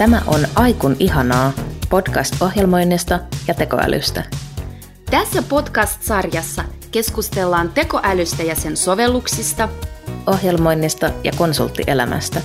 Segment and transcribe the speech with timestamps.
[0.00, 1.52] Tämä on Aikun ihanaa
[1.90, 4.24] podcast-ohjelmoinnista ja tekoälystä.
[5.10, 9.68] Tässä podcast-sarjassa keskustellaan tekoälystä ja sen sovelluksista,
[10.26, 12.40] ohjelmoinnista ja konsulttielämästä.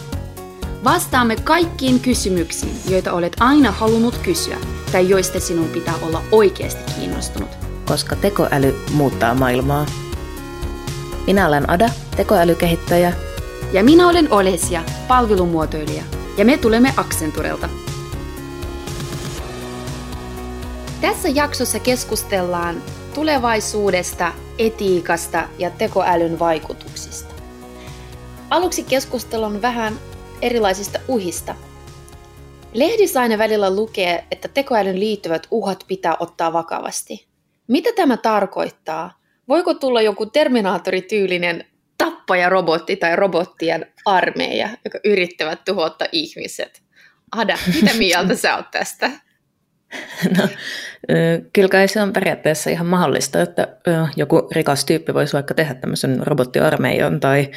[0.83, 4.57] Vastaamme kaikkiin kysymyksiin, joita olet aina halunnut kysyä
[4.91, 7.49] tai joista sinun pitää olla oikeasti kiinnostunut.
[7.87, 9.85] Koska tekoäly muuttaa maailmaa.
[11.27, 13.13] Minä olen Ada, tekoälykehittäjä.
[13.73, 16.14] Ja minä olen Olesia, palvelumuotoilija.
[16.37, 17.69] Ja me tulemme Accenturelta.
[21.01, 27.33] Tässä jaksossa keskustellaan tulevaisuudesta, etiikasta ja tekoälyn vaikutuksista.
[28.49, 29.99] Aluksi keskustelun vähän
[30.41, 31.55] erilaisista uhista.
[32.73, 37.27] Lehdissä aina välillä lukee, että tekoälyn liittyvät uhat pitää ottaa vakavasti.
[37.67, 39.19] Mitä tämä tarkoittaa?
[39.47, 41.65] Voiko tulla joku Terminaattorityylinen
[41.97, 46.83] tappajarobotti tai robottien armeija, joka yrittävät tuhota ihmiset?
[47.31, 49.11] Ada, mitä mieltä sä oot tästä?
[50.37, 50.47] No,
[51.53, 53.67] kyllä kai se on periaatteessa ihan mahdollista, että
[54.15, 57.51] joku rikas tyyppi voisi vaikka tehdä tämmöisen robottiarmeijan tai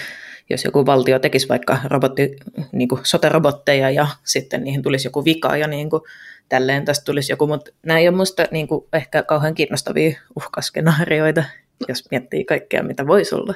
[0.50, 2.36] jos joku valtio tekisi vaikka robotti,
[2.72, 6.02] niin kuin sote-robotteja ja sitten niihin tulisi joku vika ja niin kuin
[6.48, 11.44] tälleen tästä tulisi joku, mutta nämä ei ole minusta niin kuin ehkä kauhean kiinnostavia uhkaskenaarioita,
[11.88, 13.54] jos miettii kaikkea, mitä voisi olla.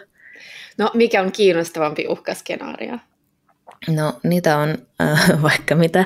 [0.78, 2.98] No, mikä on kiinnostavampi uhkaskenaario?
[3.88, 6.04] No, niitä on äh, vaikka mitä.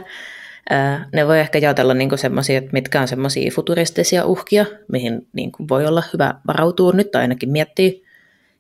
[0.73, 5.53] Äh, ne voi ehkä jaotella niin semmoisia, että mitkä on semmoisia futuristisia uhkia, mihin niin
[5.53, 7.91] kuin voi olla hyvä varautua nyt tai ainakin miettiä,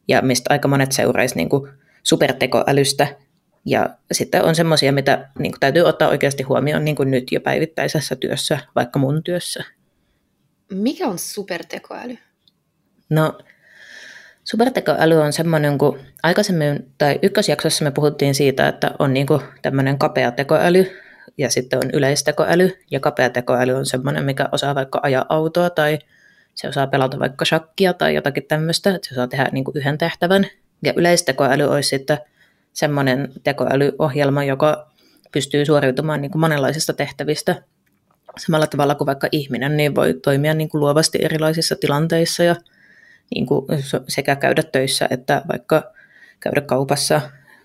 [0.08, 1.70] ja mistä aika monet seuraisi niin kuin
[2.02, 3.06] supertekoälystä.
[3.64, 7.40] Ja sitten on semmoisia, mitä niin kuin täytyy ottaa oikeasti huomioon niin kuin nyt jo
[7.40, 9.64] päivittäisessä työssä, vaikka mun työssä.
[10.72, 12.18] Mikä on supertekoäly?
[13.10, 13.38] No,
[14.46, 19.26] supertekoäly on semmoinen, kun aikaisemmin, tai ykkösjaksossa me puhuttiin siitä, että on niin
[19.62, 20.86] tämmöinen kapea tekoäly,
[21.38, 25.98] ja sitten on yleistekoäly, ja kapea tekoäly on semmoinen, mikä osaa vaikka ajaa autoa, tai
[26.54, 30.46] se osaa pelata vaikka shakkia tai jotakin tämmöistä, että se osaa tehdä niin yhden tehtävän,
[30.84, 32.18] ja yleistekoäly olisi sitten
[32.72, 34.90] semmoinen tekoälyohjelma, joka
[35.32, 37.62] pystyy suoriutumaan niin kuin monenlaisista tehtävistä.
[38.38, 42.56] Samalla tavalla kuin vaikka ihminen, niin voi toimia niin kuin luovasti erilaisissa tilanteissa ja
[43.34, 43.66] niin kuin
[44.08, 45.92] sekä käydä töissä että vaikka
[46.40, 47.20] käydä kaupassa,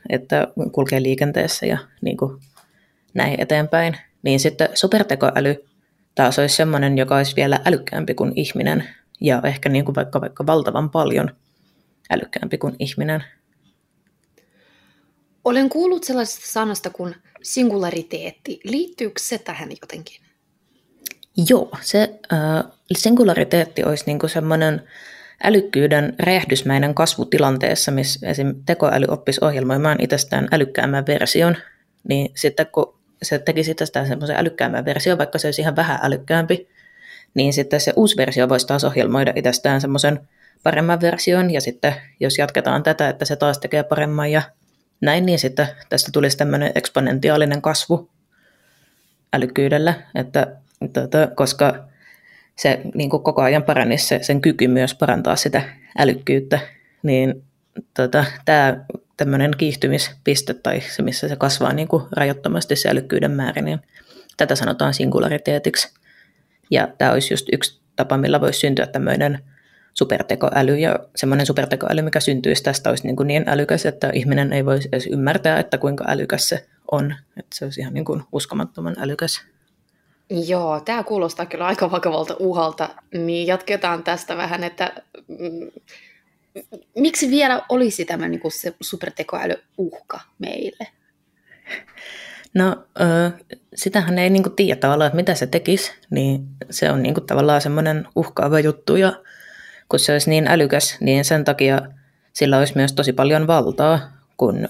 [0.09, 2.39] että kulkee liikenteessä ja niin kuin
[3.13, 3.97] näin eteenpäin.
[4.23, 5.65] Niin sitten supertekoäly
[6.15, 8.83] taas olisi sellainen, joka olisi vielä älykkäämpi kuin ihminen
[9.21, 11.31] ja ehkä niin kuin vaikka, vaikka valtavan paljon–
[12.11, 13.23] älykkäämpi kuin ihminen.
[15.45, 18.59] Olen kuullut sellaisesta sanasta kuin singulariteetti.
[18.63, 20.21] Liittyykö se tähän jotenkin?
[21.49, 24.87] Joo, se äh, singulariteetti olisi niinku semmoinen
[25.43, 28.55] älykkyyden räjähdysmäinen kasvu tilanteessa, missä esim.
[28.65, 31.57] tekoäly oppisi ohjelmoimaan itsestään älykkäämmän version,
[32.07, 36.67] niin sitten kun se tekisi itsestään semmoisen älykkäämmän version, vaikka se olisi ihan vähän älykkäämpi,
[37.33, 40.19] niin sitten se uusi versio voisi taas ohjelmoida itsestään semmoisen
[40.63, 44.41] paremman version ja sitten jos jatketaan tätä, että se taas tekee paremman ja
[45.01, 48.09] näin, niin sitten tästä tulisi tämmöinen eksponentiaalinen kasvu
[49.33, 50.47] älykkyydellä, että,
[50.93, 51.90] tuota, koska
[52.61, 55.61] se niin kuin koko ajan paranisi se, sen kyky myös parantaa sitä
[55.97, 56.59] älykkyyttä,
[57.03, 57.43] niin
[57.95, 58.85] tuota, tämä
[59.17, 63.79] tämmöinen kiihtymispiste tai se, missä se kasvaa niin kuin rajoittomasti se älykkyyden määrä, niin
[64.37, 65.93] tätä sanotaan singulariteetiksi.
[66.71, 69.39] Ja tämä olisi just yksi tapa, millä voisi syntyä tämmöinen
[69.93, 74.65] supertekoäly ja semmoinen supertekoäly, mikä syntyisi tästä, olisi niin, kuin niin älykäs, että ihminen ei
[74.65, 77.15] voisi edes ymmärtää, että kuinka älykäs se on.
[77.37, 79.50] Että se olisi ihan niin kuin uskomattoman älykäs.
[80.31, 84.93] Joo, tämä kuulostaa kyllä aika vakavalta uhalta, niin jatketaan tästä vähän, että
[85.27, 85.71] mm,
[86.95, 90.87] miksi vielä olisi tämä niin kuin se supertekoäly uhka meille?
[92.53, 92.83] No,
[93.75, 97.27] sitähän ei niin kuin tiedä tavallaan, että mitä se tekisi, niin se on niin kuin
[97.27, 99.13] tavallaan semmoinen uhkaava juttu ja
[99.89, 101.81] kun se olisi niin älykäs, niin sen takia
[102.33, 103.99] sillä olisi myös tosi paljon valtaa,
[104.37, 104.69] kun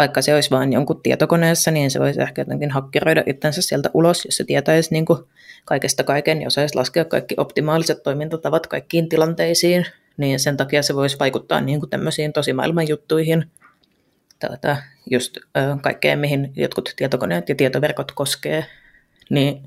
[0.00, 4.24] vaikka se olisi vain jonkun tietokoneessa, niin se voisi ehkä jotenkin hakkeroida itsensä sieltä ulos,
[4.24, 5.18] jos se tietäisi niin kuin
[5.64, 9.86] kaikesta kaiken ja osaisi laskea kaikki optimaaliset toimintatavat kaikkiin tilanteisiin,
[10.16, 13.50] niin sen takia se voisi vaikuttaa niin kuin tämmöisiin tosimaailman juttuihin,
[14.40, 14.76] tuota,
[15.10, 15.40] just ö,
[15.82, 18.66] kaikkeen, mihin jotkut tietokoneet ja tietoverkot koskee.
[19.30, 19.62] Niin,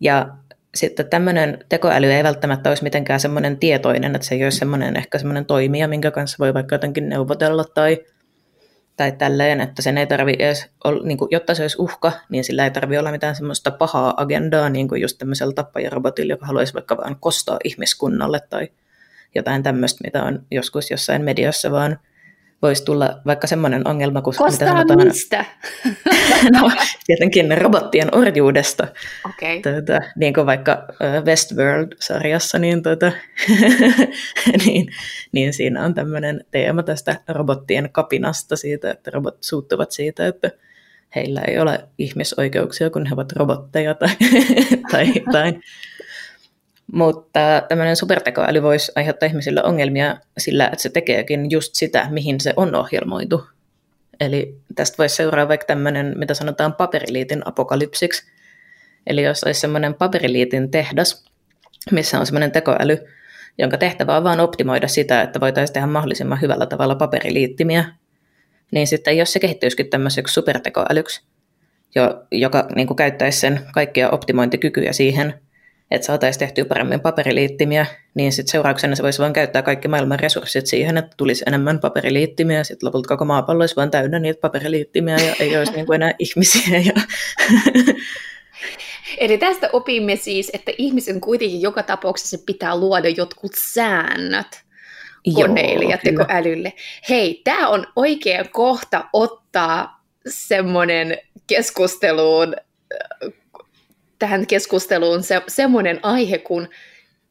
[0.00, 0.28] ja
[0.74, 5.18] sitten tämmöinen tekoäly ei välttämättä olisi mitenkään semmoinen tietoinen, että se ei ole semmoinen ehkä
[5.18, 8.04] semmoinen toimija, minkä kanssa voi vaikka jotenkin neuvotella tai,
[9.00, 12.44] tai tälleen, että sen ei tarvi edes, olla, niin kuin, jotta se olisi uhka, niin
[12.44, 16.74] sillä ei tarvi olla mitään semmoista pahaa agendaa, niin kuin just tämmöisellä tappajarobotilla, joka haluaisi
[16.74, 18.68] vaikka vain kostaa ihmiskunnalle tai
[19.34, 21.98] jotain tämmöistä, mitä on joskus jossain mediassa vaan
[22.62, 25.44] voisi tulla vaikka semmoinen ongelma, kun Kostaa mitä sanotaan, mistä?
[26.60, 26.70] no,
[27.06, 28.88] tietenkin robottien orjuudesta.
[29.26, 29.60] Okay.
[29.62, 30.86] Tuota, niin kuin vaikka
[31.24, 33.12] Westworld-sarjassa, niin, tuota,
[34.66, 34.86] niin,
[35.32, 40.50] niin siinä on tämmöinen teema tästä robottien kapinasta siitä, että robot suuttuvat siitä, että
[41.16, 44.08] heillä ei ole ihmisoikeuksia, kun he ovat robotteja tai,
[44.90, 45.62] tai jotain.
[46.92, 52.52] Mutta tämmöinen supertekoäly voisi aiheuttaa ihmisille ongelmia sillä, että se tekeekin just sitä, mihin se
[52.56, 53.46] on ohjelmoitu.
[54.20, 58.32] Eli tästä voisi seuraa vaikka tämmöinen, mitä sanotaan paperiliitin apokalypsiksi.
[59.06, 61.24] Eli jos olisi semmoinen paperiliitin tehdas,
[61.90, 62.98] missä on semmoinen tekoäly,
[63.58, 67.84] jonka tehtävä on vain optimoida sitä, että voitaisiin tehdä mahdollisimman hyvällä tavalla paperiliittimiä,
[68.70, 71.22] niin sitten jos se kehittyisikin tämmöiseksi supertekoälyksi,
[71.94, 75.34] jo, joka niin kuin käyttäisi sen kaikkia optimointikykyjä siihen,
[75.90, 80.66] että saataisiin tehtyä paremmin paperiliittimiä, niin sitten seurauksena se voisi vain käyttää kaikki maailman resurssit
[80.66, 85.16] siihen, että tulisi enemmän paperiliittimiä, ja sitten lopulta koko maapallo olisi vain täynnä niitä paperiliittimiä,
[85.16, 86.78] ja ei olisi niin kuin enää ihmisiä.
[86.78, 87.02] Ja
[89.18, 94.46] Eli tästä opimme siis, että ihmisen kuitenkin joka tapauksessa pitää luoda jotkut säännöt
[95.34, 96.72] koneille Joo, ja tekoälylle.
[97.08, 102.56] Hei, tämä on oikea kohta ottaa semmoinen keskusteluun
[104.20, 106.68] tähän keskusteluun se, semmoinen aihe kuin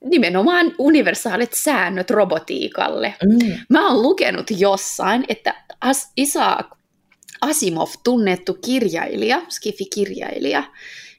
[0.03, 3.15] nimenomaan universaalit säännöt robotiikalle.
[3.23, 3.51] Mm.
[3.69, 6.67] Mä oon lukenut jossain, että As- Isaac
[7.41, 10.63] Asimov, tunnettu kirjailija, skifi-kirjailija,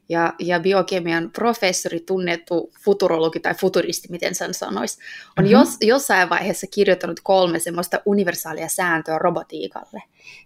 [0.08, 4.99] ja, ja biokemian professori, tunnettu futurologi tai futuristi, miten sen sanoisi,
[5.38, 5.52] on mm-hmm.
[5.52, 10.02] jos, jossain vaiheessa kirjoittanut kolme semmoista universaalia sääntöä robotiikalle.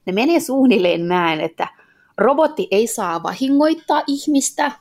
[0.06, 1.69] Ne menee suunnilleen näin, että
[2.19, 4.73] robotti ei saa vahingoittaa ihmistä,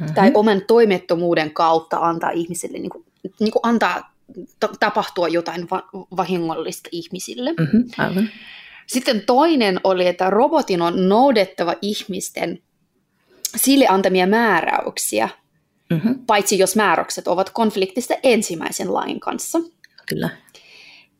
[0.00, 0.14] mm-hmm.
[0.14, 3.04] tai oman toimettomuuden kautta antaa ihmisille, niin kuin,
[3.40, 4.14] niin kuin antaa
[4.60, 7.52] t- tapahtua jotain va- vahingollista ihmisille.
[7.52, 8.30] Mm-hmm, aivan.
[8.86, 12.62] Sitten toinen oli, että robotin on noudettava ihmisten
[13.56, 15.28] sille antamia määräyksiä,
[15.90, 16.14] mm-hmm.
[16.26, 19.58] paitsi jos määräykset ovat konfliktista ensimmäisen lain kanssa.
[20.08, 20.30] Kyllä.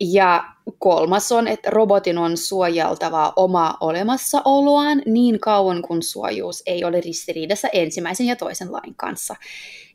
[0.00, 0.44] Ja
[0.78, 7.68] kolmas on, että robotin on suojeltava omaa olemassaoloaan niin kauan kuin suojuus ei ole ristiriidassa
[7.72, 9.36] ensimmäisen ja toisen lain kanssa.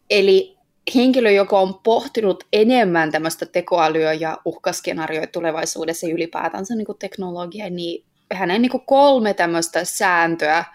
[0.10, 0.58] Eli
[0.96, 8.06] henkilö, joka on pohtinut enemmän tämmöistä tekoälyä ja uhkaskenaarioita tulevaisuudessa ja ylipäätänsä niin teknologiaa, niin
[8.34, 10.66] hänen niin kolme tämmöistä sääntöä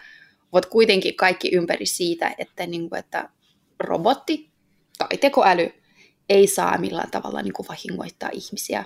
[0.51, 3.29] ovat kuitenkin kaikki ympäri siitä, että, niin kuin, että
[3.79, 4.49] robotti
[4.97, 5.71] tai tekoäly
[6.29, 8.85] ei saa millään tavalla niin kuin vahingoittaa ihmisiä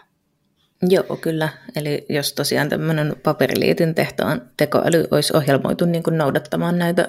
[0.90, 1.50] Joo, kyllä.
[1.76, 7.08] Eli jos tosiaan tämmöinen paperiliitin tehtaan tekoäly olisi ohjelmoitu niin kuin noudattamaan näitä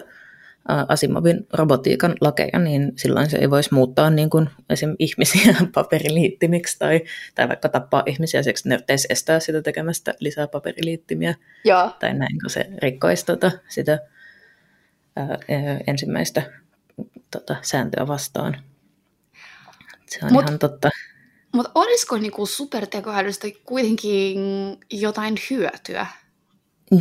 [0.89, 4.97] Asimovin robotiikan lakeja, niin silloin se ei voisi muuttaa niin kuin esim.
[4.99, 7.01] ihmisiä paperiliittimiksi tai,
[7.35, 11.35] tai vaikka tappaa ihmisiä, siksi ne pitäisi estää sitä tekemästä lisää paperiliittimiä.
[11.65, 11.91] Joo.
[12.01, 13.99] Tai näin, kun se rikkoisi tota, sitä
[15.17, 15.39] ää,
[15.87, 16.43] ensimmäistä
[17.31, 18.57] tota, sääntöä vastaan.
[20.07, 20.91] Se on Mut, ihan totta.
[21.55, 24.39] Mutta olisiko niinku supertekoälystä kuitenkin
[24.93, 26.07] jotain hyötyä?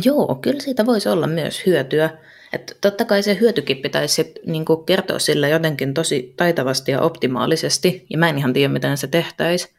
[0.04, 2.10] Joo, kyllä siitä voisi olla myös hyötyä.
[2.52, 8.06] Että totta kai se hyötykin pitäisi sit, niinku kertoa sillä jotenkin tosi taitavasti ja optimaalisesti,
[8.10, 9.72] ja mä en ihan tiedä, miten se tehtäisi.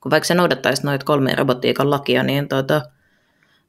[0.00, 2.82] Kun vaikka se noudattaisi noita kolme robotiikan lakia, niin tota,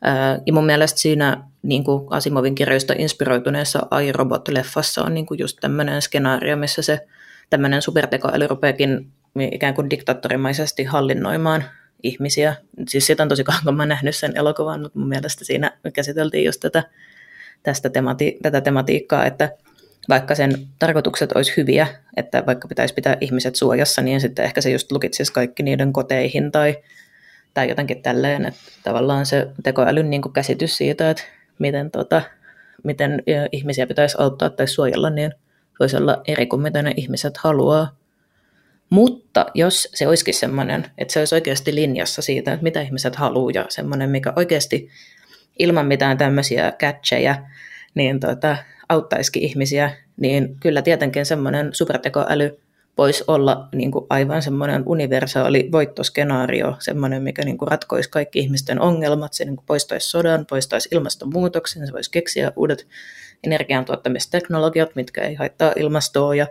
[0.02, 5.58] ää, ja mun mielestä siinä niin kuin Asimovin kirjoista inspiroituneessa iRobot-leffassa on niin kuin just
[5.62, 7.08] tämmöinen skenaario, missä se
[7.50, 9.12] tämmöinen supertekoäly rupeakin
[9.52, 11.64] ikään kuin diktaattorimaisesti hallinnoimaan
[12.04, 12.56] ihmisiä.
[12.88, 16.46] Siis siitä on tosi kauan, kun mä nähnyt sen elokuvan, mutta mun mielestä siinä käsiteltiin
[16.46, 16.84] just tätä,
[17.64, 19.50] tästä temati- tätä tematiikkaa, että
[20.10, 24.70] vaikka sen tarkoitukset olisi hyviä, että vaikka pitäisi pitää ihmiset suojassa, niin sitten ehkä se
[24.70, 26.78] just lukitsisi kaikki niiden koteihin tai,
[27.54, 31.24] tai jotenkin tälleen, että tavallaan se tekoälyn niin kuin käsitys siitä, että
[31.60, 32.22] miten, tota,
[32.84, 35.34] miten ihmisiä pitäisi auttaa tai suojella, niin
[35.80, 37.99] voisi olla eri kuin mitä ne ihmiset haluaa.
[38.90, 43.52] Mutta jos se olisikin semmoinen, että se olisi oikeasti linjassa siitä, että mitä ihmiset haluaa
[43.54, 44.90] ja semmoinen, mikä oikeasti
[45.60, 47.36] ilman mitään tämmöisiä catcheja,
[47.96, 48.58] niin tota,
[48.90, 52.60] auttaisikin ihmisiä, niin kyllä tietenkin semmoinen supertekoäly
[52.98, 58.82] voisi olla niin kuin aivan semmoinen universaali voittoskenaario, semmoinen, mikä niin kuin ratkoisi kaikki ihmisten
[58.82, 62.88] ongelmat, se niin kuin poistaisi sodan, poistaisi ilmastonmuutoksen, se voisi keksiä uudet
[63.44, 66.48] energiantuottamisteknologiat, mitkä ei haittaa ilmastoa ja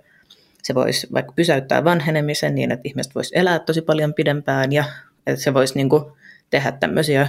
[0.69, 4.85] se voisi vaikka pysäyttää vanhenemisen niin, että ihmiset voisi elää tosi paljon pidempään ja
[5.27, 6.05] että se voisi niin kuin
[6.51, 7.29] tehdä tämmöisiä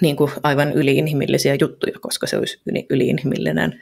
[0.00, 3.80] niin kuin aivan yliinhimillisiä juttuja, koska se olisi yli, yliinhimillinen.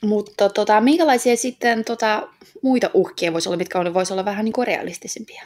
[0.00, 2.28] Mutta tota, minkälaisia sitten tota,
[2.62, 5.42] muita uhkia voisi olla, mitkä voisi olla vähän niin kuin realistisimpia?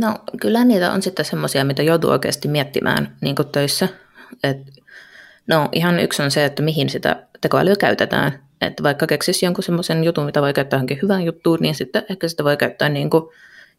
[0.00, 3.88] No kyllä niitä on sitten semmoisia, mitä joutuu oikeasti miettimään niin töissä.
[4.44, 4.58] Et,
[5.46, 8.49] no ihan yksi on se, että mihin sitä tekoälyä käytetään.
[8.60, 12.28] Että vaikka keksisi jonkun semmoisen jutun, mitä voi käyttää johonkin hyvään juttuun, niin sitten ehkä
[12.28, 13.24] sitä voi käyttää niin kuin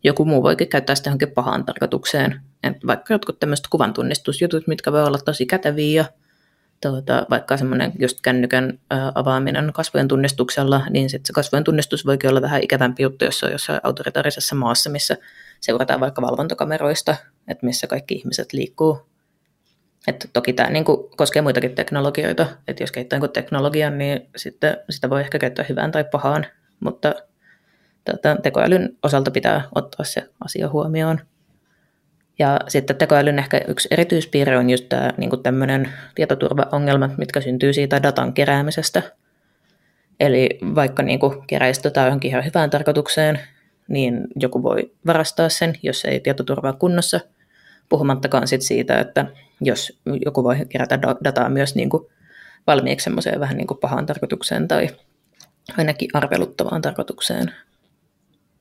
[0.03, 2.41] joku muu voikin käyttää sitä johonkin pahaan tarkoitukseen.
[2.63, 6.05] Et vaikka jotkut tämmöiset kuvantunnistusjutut, mitkä voi olla tosi käteviä,
[6.81, 8.79] tuota, vaikka semmoinen just kännykän
[9.15, 13.51] avaaminen kasvojen tunnistuksella, niin sitten se kasvojen tunnistus voikin olla vähän ikävämpi juttu, jos on
[13.51, 15.17] jossain autoritaarisessa maassa, missä
[15.59, 17.15] seurataan vaikka valvontakameroista,
[17.47, 19.10] että missä kaikki ihmiset liikkuu.
[20.07, 20.85] Et toki tämä niin
[21.17, 25.91] koskee muitakin teknologioita, että jos käyttää niin teknologian, niin sitten sitä voi ehkä käyttää hyvään
[25.91, 26.45] tai pahaan,
[26.79, 27.13] mutta
[28.05, 31.19] tota, tekoälyn osalta pitää ottaa se asia huomioon.
[32.39, 38.03] Ja sitten tekoälyn ehkä yksi erityispiirre on just tämä niin tämmöinen tietoturvaongelmat, mitkä syntyy siitä
[38.03, 39.01] datan keräämisestä.
[40.19, 43.39] Eli vaikka niin keräisi tota johonkin ihan hyvään tarkoitukseen,
[43.87, 47.19] niin joku voi varastaa sen, jos ei tietoturva kunnossa,
[47.89, 49.25] puhumattakaan sit siitä, että
[49.61, 52.03] jos joku voi kerätä dataa myös niin kuin
[52.67, 54.89] valmiiksi semmoiseen vähän niin kuin pahaan tarkoitukseen tai
[55.77, 57.53] ainakin arveluttavaan tarkoitukseen.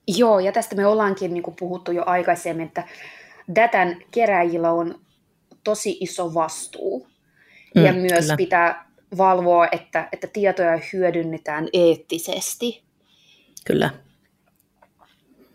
[0.06, 2.84] Joo, ja tästä me ollaankin niin kuin puhuttu jo aikaisemmin, että
[3.54, 5.00] datan keräjillä on
[5.64, 7.06] tosi iso vastuu.
[7.74, 8.36] Mm, ja myös kyllä.
[8.36, 12.82] pitää valvoa, että, että tietoja hyödynnetään eettisesti.
[13.66, 13.90] Kyllä.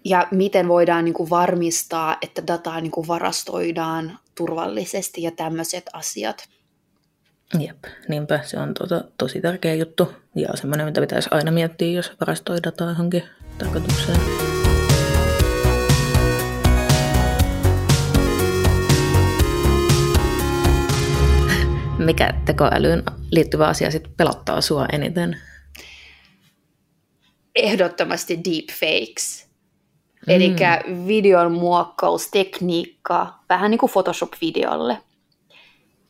[0.05, 6.49] Ja miten voidaan niin kuin varmistaa, että dataa niin kuin varastoidaan turvallisesti ja tämmöiset asiat.
[7.59, 12.11] Jep, niinpä se on tuota, tosi tärkeä juttu ja semmoinen, mitä pitäisi aina miettiä, jos
[12.21, 13.23] varastoi dataa johonkin
[13.57, 14.19] tarkoitukseen.
[21.97, 25.37] Mikä tekoälyyn liittyvä asia sitten pelottaa sua eniten?
[27.55, 29.44] Ehdottomasti deepfakes.
[30.27, 30.33] Mm.
[30.33, 30.55] Eli
[31.07, 34.97] videon muokkaustekniikka, vähän niin kuin Photoshop-videolle.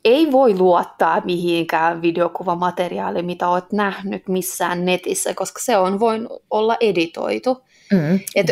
[0.05, 6.77] Ei voi luottaa mihinkään videokuvamateriaaliin, mitä olet nähnyt missään netissä, koska se on voin olla
[6.79, 7.63] editoitu.
[7.91, 8.47] Mm, Et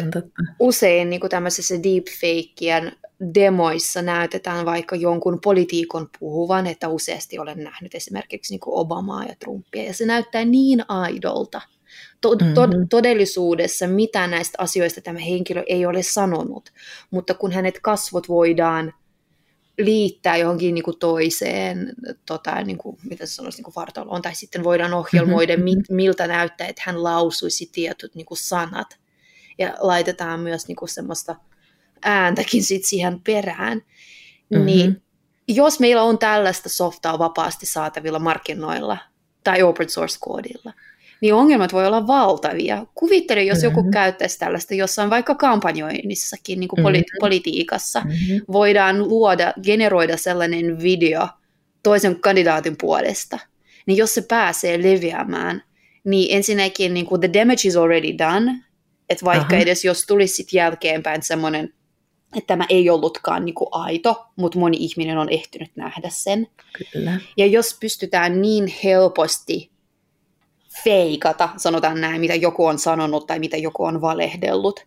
[0.60, 2.92] usein niin kuin tämmöisessä deepfakeien
[3.36, 9.36] demoissa näytetään vaikka jonkun politiikon puhuvan, että useasti olen nähnyt esimerkiksi niin kuin Obamaa ja
[9.40, 11.62] Trumpia, ja se näyttää niin aidolta.
[12.24, 12.36] To-
[12.68, 12.88] mm-hmm.
[12.90, 16.70] todellisuudessa mitä näistä asioista tämä henkilö ei ole sanonut,
[17.12, 18.94] mutta kun hänet kasvot voidaan
[19.78, 21.94] liittää johonkin niin kuin toiseen,
[22.26, 25.96] tota, niin kuin, mitä se sanoisi, niin vartaloon, tai sitten voidaan ohjelmoida, mm-hmm.
[25.96, 29.00] miltä näyttää, että hän lausuisi tietyt niin kuin sanat,
[29.58, 31.36] ja laitetaan myös niin kuin semmoista
[32.04, 34.66] ääntäkin sit siihen perään, mm-hmm.
[34.66, 35.02] niin
[35.48, 38.98] jos meillä on tällaista softaa vapaasti saatavilla markkinoilla
[39.44, 40.74] tai open source koodilla,
[41.24, 42.86] niin ongelmat voi olla valtavia.
[42.96, 43.78] Kuvittele, jos mm-hmm.
[43.78, 47.00] joku käyttäisi tällaista jossain vaikka kampanjoinnissakin, niin kuin mm-hmm.
[47.00, 48.00] poli- politiikassa.
[48.00, 48.42] Mm-hmm.
[48.52, 51.28] Voidaan luoda, generoida sellainen video
[51.84, 53.40] toisen kandidaatin puolesta.
[53.86, 55.64] Niin jos se pääsee leviämään,
[56.04, 58.56] niin ensinnäkin niin kuin the damage is already done,
[59.10, 59.64] että vaikka Aha.
[59.64, 61.74] edes jos tulisi sitten jälkeenpäin semmoinen,
[62.38, 66.48] että tämä ei ollutkaan niin kuin aito, mutta moni ihminen on ehtinyt nähdä sen.
[66.94, 67.20] Kyllä.
[67.38, 69.73] Ja jos pystytään niin helposti
[70.84, 74.86] feikata, sanotaan näin, mitä joku on sanonut tai mitä joku on valehdellut,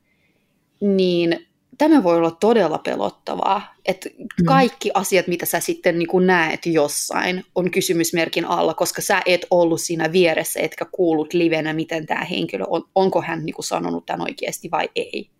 [0.80, 1.46] niin
[1.78, 4.44] tämä voi olla todella pelottavaa, että mm.
[4.46, 9.46] kaikki asiat, mitä sä sitten niin kuin näet jossain, on kysymysmerkin alla, koska sä et
[9.50, 14.06] ollut siinä vieressä, etkä kuullut livenä, miten tämä henkilö on, onko hän niin kuin sanonut
[14.06, 15.30] tämän oikeasti vai ei.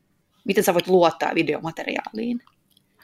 [0.44, 2.40] Miten sä voit luottaa videomateriaaliin?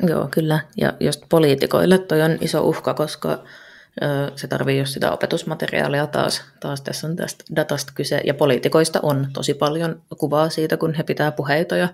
[0.09, 0.61] Joo, kyllä.
[0.77, 3.39] Ja just poliitikoille toi on iso uhka, koska
[4.37, 6.45] se tarvii just sitä opetusmateriaalia taas.
[6.61, 8.21] Taas tässä on tästä datasta kyse.
[8.25, 11.89] Ja poliitikoista on tosi paljon kuvaa siitä, kun he pitää puheita ja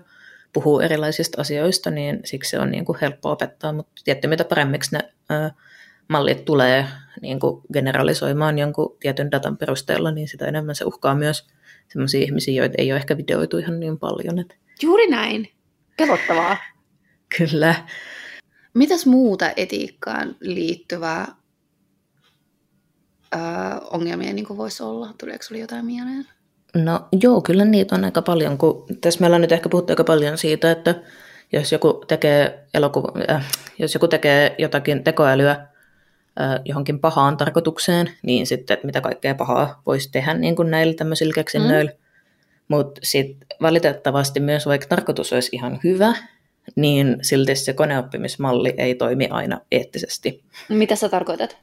[0.53, 3.73] puhuu erilaisista asioista, niin siksi se on niin kuin helppo opettaa.
[3.73, 5.51] Mutta tietty mitä paremmiksi ne ö,
[6.07, 6.85] mallit tulee
[7.21, 11.47] niin kuin generalisoimaan jonkun tietyn datan perusteella, niin sitä enemmän se uhkaa myös
[11.87, 14.39] sellaisia ihmisiä, joita ei ole ehkä videoitu ihan niin paljon.
[14.39, 14.55] Että...
[14.81, 15.51] Juuri näin.
[15.97, 16.57] Pelottavaa.
[17.37, 17.75] Kyllä.
[18.73, 21.38] Mitäs muuta etiikkaan liittyvää
[23.31, 25.13] ää, ongelmia niin voisi olla?
[25.17, 26.27] Tuleeko sinulle jotain mieleen?
[26.75, 28.57] No joo, kyllä niitä on aika paljon.
[28.57, 30.95] Kun, tässä meillä on nyt ehkä puhuttu aika paljon siitä, että
[31.51, 35.67] jos joku tekee, elokuva, äh, jos joku tekee jotakin tekoälyä äh,
[36.65, 41.33] johonkin pahaan tarkoitukseen, niin sitten että mitä kaikkea pahaa voisi tehdä niin kuin näillä tämmöisillä
[41.33, 41.91] keksinnöillä.
[41.91, 41.97] Mm.
[42.67, 46.13] Mutta sitten valitettavasti myös vaikka tarkoitus olisi ihan hyvä,
[46.75, 50.43] niin silti se koneoppimismalli ei toimi aina eettisesti.
[50.69, 51.57] Mitä sä tarkoitat?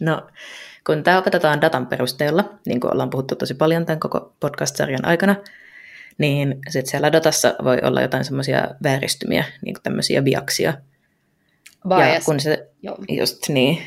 [0.00, 0.22] No
[0.86, 5.36] kun tämä opetetaan datan perusteella, niin kuin ollaan puhuttu tosi paljon tämän koko podcast-sarjan aikana,
[6.18, 10.74] niin sitten siellä datassa voi olla jotain semmoisia vääristymiä, niin kuin tämmöisiä biaksia.
[11.88, 12.14] Bias.
[12.14, 12.98] Ja kun se, Joo.
[13.08, 13.78] just niin,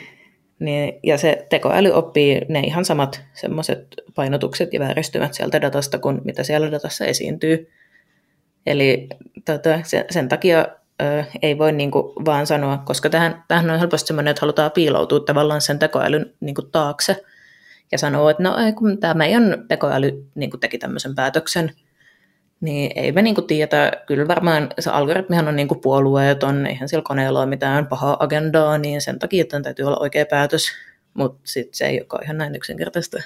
[0.59, 6.21] niin, ja se tekoäly oppii ne ihan samat semmoiset painotukset ja vääristymät sieltä datasta kuin
[6.23, 7.71] mitä siellä datassa esiintyy.
[8.65, 9.07] Eli
[9.45, 10.65] tota, sen, sen takia
[11.01, 15.19] ö, ei voi niinku vaan sanoa, koska tähän, tähän on helposti semmoinen, että halutaan piiloutua
[15.19, 17.23] tavallaan sen tekoälyn niinku taakse
[17.91, 21.71] ja sanoa, että no ei, kun tämä meidän tekoäly niinku teki tämmöisen päätöksen,
[22.62, 27.39] niin ei me niinku tiedetä, kyllä varmaan se algoritmihan on niinku puolueeton, eihän sillä koneella
[27.39, 30.67] ole mitään pahaa agendaa, niin sen takia tämän täytyy olla oikea päätös,
[31.13, 33.17] mutta sitten se ei olekaan ihan näin yksinkertaista.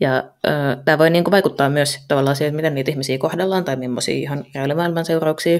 [0.00, 0.24] Ja
[0.84, 5.04] tämä voi niinku vaikuttaa myös tavallaan siihen, miten niitä ihmisiä kohdellaan tai millaisia ihan reaalimaailman
[5.04, 5.58] seurauksia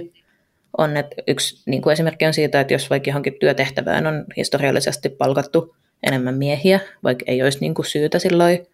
[0.78, 0.96] on.
[0.96, 6.34] Et yksi niinku esimerkki on siitä, että jos vaikka johonkin työtehtävään on historiallisesti palkattu enemmän
[6.34, 8.66] miehiä, vaikka ei olisi niinku syytä silloin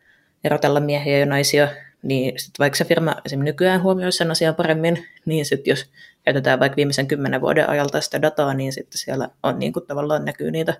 [0.44, 1.68] erotella miehiä ja naisia,
[2.02, 5.90] niin sit vaikka se firma esimerkiksi nykyään huomioi sen asian paremmin, niin sitten jos
[6.24, 10.50] käytetään vaikka viimeisen kymmenen vuoden ajalta sitä dataa, niin sitten siellä on niinku tavallaan näkyy
[10.50, 10.74] niitä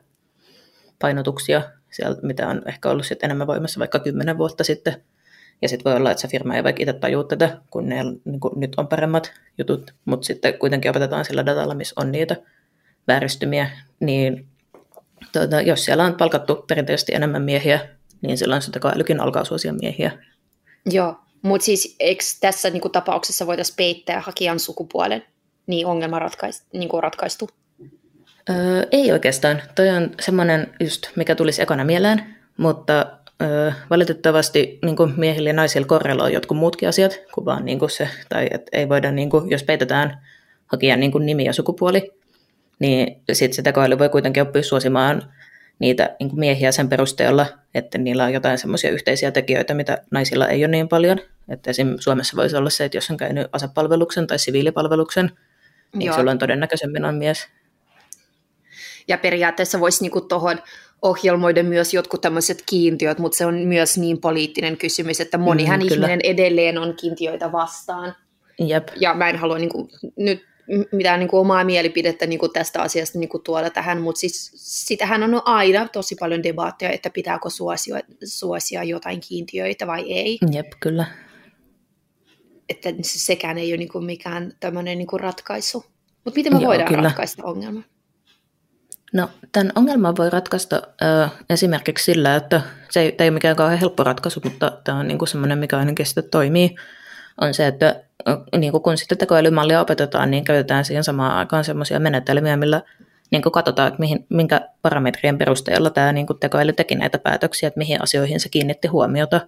[0.98, 5.02] painotuksia, sieltä, mitä on ehkä ollut sit enemmän voimassa vaikka kymmenen vuotta sitten.
[5.62, 8.40] Ja sitten voi olla, että se firma ei vaikka itse tajua tätä, kun ne niin
[8.40, 12.36] kun nyt on paremmat jutut, mutta sitten kuitenkin opetetaan sillä datalla, missä on niitä
[13.08, 14.46] vääristymiä, niin
[15.32, 17.88] tuota, jos siellä on palkattu perinteisesti enemmän miehiä,
[18.22, 20.10] niin silloin se tekoälykin alkaa suosia miehiä.
[20.90, 25.24] Joo, mutta siis eikö tässä niinku tapauksessa voitaisiin peittää hakijan sukupuolen,
[25.66, 27.50] niin ongelma ratkais, niinku ratkaistu?
[28.50, 29.62] Öö, ei oikeastaan.
[29.74, 35.52] Toi on semmoinen just, mikä tulisi ekana mieleen, mutta öö, valitettavasti niin kuin miehillä ja
[35.52, 39.30] naisilla korreloi jotkut muutkin asiat kuin vaan niin kuin se, tai et ei voida, niin
[39.30, 40.26] kuin, jos peitetään
[40.66, 42.10] hakijan niin kuin nimi ja sukupuoli,
[42.78, 45.22] niin sitten se tekoäly voi kuitenkin oppia suosimaan
[45.78, 50.48] niitä niin kuin miehiä sen perusteella, että niillä on jotain semmoisia yhteisiä tekijöitä, mitä naisilla
[50.48, 51.20] ei ole niin paljon.
[51.48, 51.96] Että esim.
[52.00, 55.30] Suomessa voisi olla se, että jos on käynyt asepalveluksen tai siviilipalveluksen,
[55.94, 56.16] niin Joo.
[56.16, 57.48] silloin todennäköisemmin on mies.
[59.08, 60.58] Ja periaatteessa voisi niinku tuohon
[61.02, 65.88] ohjelmoida myös jotkut tämmöiset kiintiöt, mutta se on myös niin poliittinen kysymys, että monihan Mm,
[65.88, 65.94] kyllä.
[66.06, 68.14] ihminen edelleen on kiintiöitä vastaan.
[68.58, 68.88] Jep.
[69.00, 70.42] Ja mä en halua niinku, nyt
[70.92, 75.88] mitään niinku omaa mielipidettä niinku tästä asiasta niinku tuoda tähän, mutta siis sitähän on aina
[75.88, 80.38] tosi paljon debaatteja, että pitääkö suosia, suosia jotain kiintiöitä vai ei.
[80.52, 81.06] Jep, kyllä.
[82.68, 85.84] Että se- sekään ei ole niinku mikään tämmöinen niinku ratkaisu.
[86.24, 87.02] Mutta miten me Joo, voidaan kyllä.
[87.02, 87.82] ratkaista ongelma?
[89.12, 93.78] No, tämän ongelman voi ratkaista ö, esimerkiksi sillä, että se ei, ei ole mikään kauhean
[93.78, 96.74] helppo ratkaisu, mutta tämä on niin kuin semmoinen, mikä ainakin sitten toimii,
[97.40, 98.02] on se, että
[98.56, 102.82] niin kuin kun sitten tekoälymallia opetetaan, niin käytetään siihen samaan aikaan semmoisia menetelmiä, millä
[103.30, 107.66] niin kuin katsotaan, että mihin, minkä parametrien perusteella tämä niin kuin tekoäly teki näitä päätöksiä,
[107.66, 109.40] että mihin asioihin se kiinnitti huomiota.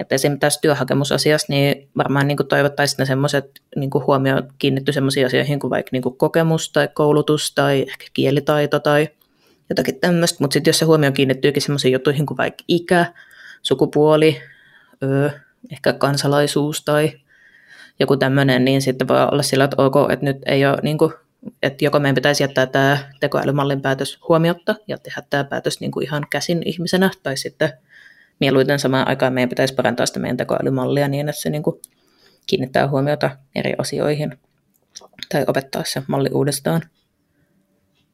[0.00, 5.26] Että esimerkiksi tässä työhakemusasiassa, niin varmaan niin toivottaisiin ne semmoiset niin kuin huomio kiinnitty semmoisiin
[5.26, 9.08] asioihin kuin vaikka niin kuin kokemus tai koulutus tai ehkä kielitaito tai
[9.70, 10.36] jotakin tämmöistä.
[10.40, 13.06] Mutta sitten jos se huomio kiinnittyykin semmoisiin juttuihin kuin vaikka ikä,
[13.62, 14.40] sukupuoli,
[15.02, 15.30] öö,
[15.72, 17.12] ehkä kansalaisuus tai
[18.00, 21.12] joku tämmöinen, niin sitten voi olla sillä, että ok, että nyt ei ole niin kuin,
[21.62, 26.04] että joko meidän pitäisi jättää tämä tekoälymallin päätös huomiotta ja tehdä tämä päätös niin kuin
[26.04, 27.72] ihan käsin ihmisenä, tai sitten
[28.40, 31.80] mieluiten samaan aikaan meidän pitäisi parantaa sitä meidän tekoälymallia niin, että se niin kuin
[32.46, 34.38] kiinnittää huomiota eri asioihin
[35.28, 36.82] tai opettaa se malli uudestaan.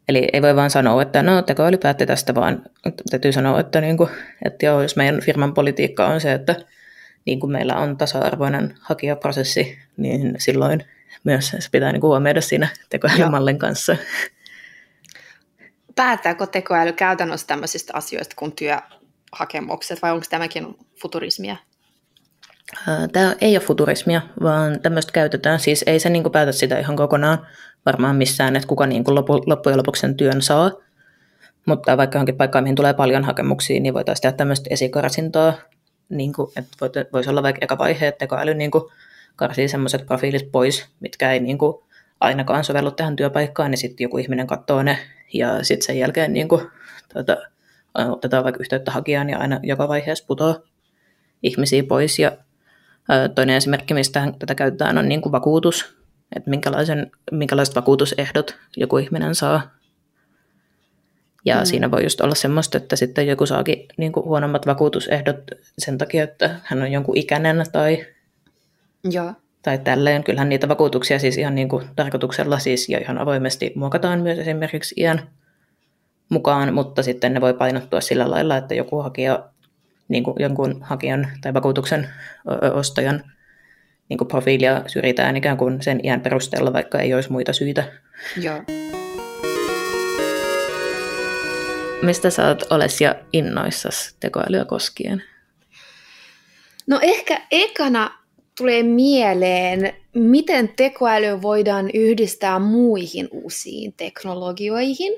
[0.08, 2.62] Eli ei voi vaan sanoa, että no tekoäly päätti tästä, vaan
[3.10, 4.10] täytyy sanoa, että, niin kuin,
[4.44, 6.56] että joo, jos meidän firman politiikka on se, että
[7.26, 10.84] niin kuin meillä on tasa-arvoinen hakijaprosessi, niin silloin
[11.24, 13.96] myös se pitää niin kuin huomioida siinä tekoälymallin kanssa.
[15.94, 18.52] Päättääkö tekoäly käytännössä tämmöisistä asioista kuin
[19.32, 21.56] työhakemukset, vai onko tämäkin futurismia?
[23.12, 25.60] Tämä ei ole futurismia, vaan tämmöistä käytetään.
[25.60, 27.46] Siis ei se niin kuin päätä sitä ihan kokonaan
[27.86, 30.70] varmaan missään, että kuka niin kuin lopu, loppujen lopuksi sen työn saa.
[31.66, 35.52] Mutta vaikka johonkin paikkaan, mihin tulee paljon hakemuksia, niin voitaisiin tehdä tämmöistä esikarsintaa.
[36.08, 36.76] Niin kuin, että
[37.12, 38.84] voisi olla vaikka eka vaihe, että tekoäly niin kuin
[39.36, 41.82] karsii semmoiset profiilit pois, mitkä ei niin kuin
[42.20, 44.98] ainakaan sovellu tähän työpaikkaan, niin sitten joku ihminen katsoo ne,
[45.32, 46.62] ja sitten sen jälkeen niin kuin,
[47.12, 47.36] tuota,
[47.94, 50.58] otetaan vaikka yhteyttä hakijaan, ja aina joka vaiheessa putoaa
[51.42, 52.32] ihmisiä pois, ja
[53.34, 55.96] Toinen esimerkki, mistä tätä käytetään, on niin kuin vakuutus,
[56.36, 59.70] että minkälaisen, minkälaiset vakuutusehdot joku ihminen saa.
[61.44, 61.64] Ja Mm.
[61.64, 65.38] siinä voi just olla semmoista, että sitten joku saakin niin kuin huonommat vakuutusehdot
[65.78, 68.06] sen takia, että hän on jonkun ikäinen tai,
[69.10, 69.32] Joo.
[69.62, 70.24] tai tälleen.
[70.24, 74.94] Kyllähän niitä vakuutuksia siis ihan niin kuin tarkoituksella siis ja ihan avoimesti muokataan myös esimerkiksi
[74.98, 75.30] iän
[76.28, 79.48] mukaan, mutta sitten ne voi painottua sillä lailla, että joku hakija
[80.08, 82.08] niin kuin jonkun hakijan tai vakuutuksen
[82.74, 83.32] ostajan
[84.08, 87.84] niin kuin profiilia syrjitään ikään kuin sen iän perusteella, vaikka ei olisi muita syitä.
[88.36, 88.62] Joo.
[92.02, 95.22] Mistä sä oot Olesia innoissas tekoälyä koskien?
[96.86, 98.18] No ehkä ekana
[98.58, 105.12] tulee mieleen, miten tekoäly voidaan yhdistää muihin uusiin teknologioihin.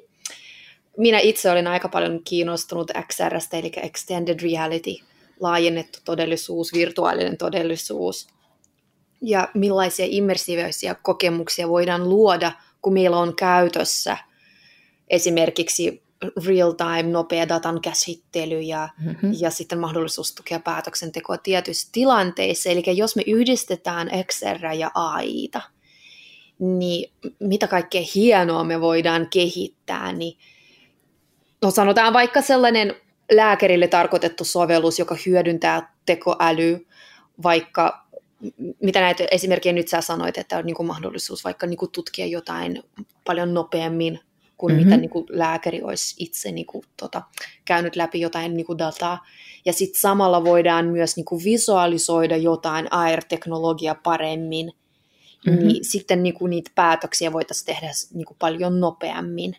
[0.96, 4.94] Minä itse olin aika paljon kiinnostunut XRstä, eli Extended Reality,
[5.40, 8.28] laajennettu todellisuus, virtuaalinen todellisuus,
[9.20, 12.52] ja millaisia immersiivisia kokemuksia voidaan luoda,
[12.82, 14.16] kun meillä on käytössä
[15.10, 16.02] esimerkiksi
[16.46, 19.32] real-time, nopea datan käsittely ja, mm-hmm.
[19.38, 22.70] ja sitten mahdollisuus tukea päätöksentekoa tietyissä tilanteissa.
[22.70, 25.60] Eli jos me yhdistetään XR ja AIta,
[26.58, 30.38] niin mitä kaikkea hienoa me voidaan kehittää, niin
[31.72, 32.94] sanotaan vaikka sellainen
[33.32, 36.86] lääkärille tarkoitettu sovellus, joka hyödyntää tekoäly,
[37.42, 38.04] vaikka
[38.82, 42.26] mitä näitä esimerkkejä nyt sä sanoit, että on niin kuin mahdollisuus vaikka niin kuin tutkia
[42.26, 42.82] jotain
[43.24, 44.20] paljon nopeammin
[44.56, 44.84] kuin mm-hmm.
[44.84, 47.22] mitä niin kuin lääkäri olisi itse niin kuin, tota,
[47.64, 49.26] käynyt läpi jotain niin kuin dataa.
[49.64, 54.72] Ja sitten samalla voidaan myös niin kuin visualisoida jotain AR-teknologiaa paremmin,
[55.46, 55.66] mm-hmm.
[55.66, 59.56] niin sitten niin kuin niitä päätöksiä voitaisiin tehdä niin kuin paljon nopeammin.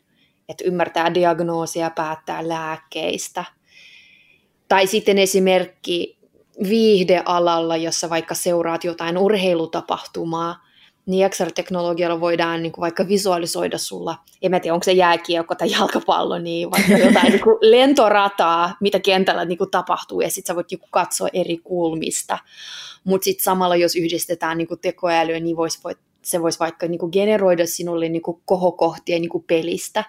[0.50, 3.46] Että ymmärtää diagnoosia, päättää lääkkeistä.
[4.68, 6.18] Tai sitten esimerkki
[6.70, 10.66] viihdealalla, jossa vaikka seuraat jotain urheilutapahtumaa,
[11.06, 15.72] niin XR-teknologialla voidaan niin kuin vaikka visualisoida sulla, en mä tiedä onko se jääkiekko tai
[15.72, 20.56] jalkapallo, niin vaikka jotain niin kuin lentorataa, mitä kentällä niin kuin tapahtuu, ja sitten sä
[20.56, 22.40] voit niin kuin katsoa eri kulmista.
[23.04, 27.00] Mutta sitten samalla, jos yhdistetään niin kuin tekoälyä, niin vois, voit, se voisi vaikka niin
[27.00, 30.04] kuin generoida sinulle niin kuin kohokohtia niin kuin pelistä,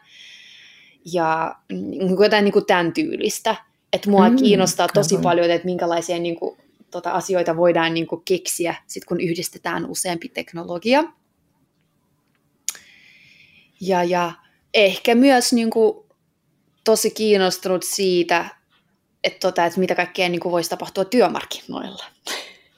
[1.13, 3.57] ja niin kuin jotain niin kuin tämän tyylistä.
[3.93, 6.57] Että mua mm, kiinnostaa tosi paljon, että minkälaisia niin kuin,
[6.91, 11.05] tota, asioita voidaan niin kuin keksiä, sit kun yhdistetään useampi teknologia.
[13.81, 14.33] Ja, ja
[14.75, 16.07] ehkä myös niin kuin,
[16.85, 18.45] tosi kiinnostunut siitä,
[19.25, 22.05] että, tota, että mitä kaikkea niin kuin, voisi tapahtua työmarkkinoilla.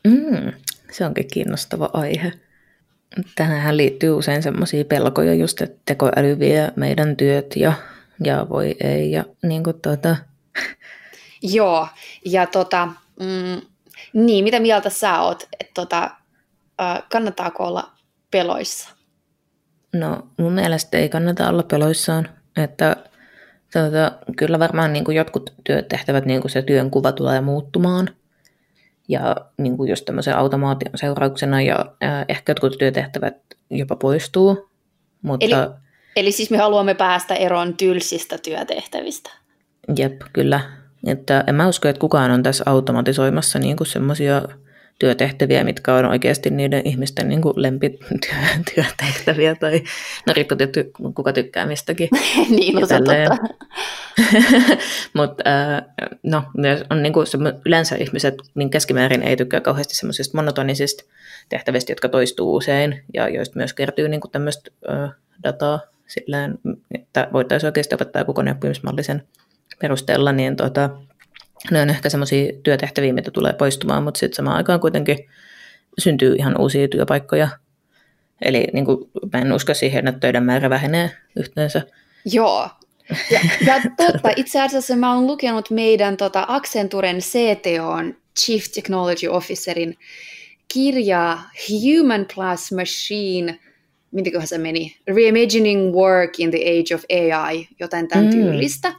[0.04, 0.52] Mm,
[0.92, 2.32] se onkin kiinnostava aihe.
[3.34, 7.72] Tähän liittyy usein sellaisia pelkoja just, että tekoäly vie meidän työt ja,
[8.24, 9.10] ja voi ei.
[9.10, 10.16] Ja, niin kuin, tuota...
[11.42, 11.88] Joo,
[12.24, 12.86] ja tota,
[13.20, 13.60] mm,
[14.12, 16.10] niin, mitä mieltä sä oot, että tota,
[17.12, 17.90] kannattaako olla
[18.30, 18.90] peloissa?
[19.92, 22.96] No mun mielestä ei kannata olla peloissaan, että
[23.72, 28.10] tuota, kyllä varmaan niin kuin jotkut työtehtävät, niin kuin se työn kuva tulee muuttumaan,
[29.08, 33.36] ja niin kuin just tämmöisen automaation seurauksena, ja äh, ehkä jotkut työtehtävät
[33.70, 34.68] jopa poistuu.
[35.22, 35.46] Mutta...
[35.46, 35.54] Eli,
[36.16, 39.30] eli siis me haluamme päästä eroon tylsistä työtehtävistä?
[39.98, 40.60] Jep, kyllä.
[41.06, 44.42] Että en mä usko, että kukaan on tässä automatisoimassa niin semmoisia
[44.98, 49.82] työtehtäviä, mitkä on oikeasti niiden ihmisten niin kuin lempityötehtäviä, tai
[50.26, 52.08] no riippuu tietysti kuka tykkää mistäkin.
[52.56, 53.36] niin, no se totta.
[55.18, 55.82] Mutta äh,
[56.22, 56.42] no,
[56.90, 57.26] on niin kuin
[57.66, 61.04] yleensä ihmiset niin keskimäärin ei tykkää kauheasti semmoisista monotonisista
[61.48, 65.10] tehtävistä, jotka toistuu usein, ja joista myös kertyy niin kuin tämmöistä äh,
[65.42, 66.58] dataa silleen,
[66.94, 69.22] että voitaisiin oikeasti opettaa kokonaan oppimismallisen
[69.80, 70.90] perusteella, niin tota,
[71.70, 75.18] ne on ehkä semmoisia työtehtäviä, mitä tulee poistumaan, mutta sitten samaan aikaan kuitenkin
[75.98, 77.48] syntyy ihan uusia työpaikkoja.
[78.42, 81.82] Eli niin kuin, mä en usko siihen, että töiden määrä vähenee yhteensä.
[82.24, 82.68] Joo.
[83.30, 89.96] Ja, ja totta, itse asiassa mä oon lukenut meidän tota, Accenturen CTOn Chief Technology Officerin
[90.72, 93.58] kirjaa Human Plus Machine,
[94.10, 98.30] mitenköhän se meni, Reimagining Work in the Age of AI, joten tämän mm.
[98.30, 98.94] tyylistä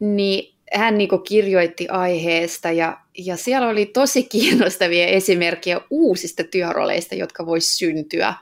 [0.00, 7.46] niin hän niin kirjoitti aiheesta ja, ja siellä oli tosi kiinnostavia esimerkkejä uusista työroleista, jotka
[7.46, 8.34] voisi syntyä.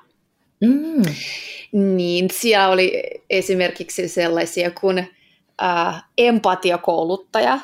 [0.61, 1.03] Mm.
[1.73, 4.99] Niin siellä oli esimerkiksi sellaisia kuin
[5.63, 7.61] äh, empatiakouluttaja,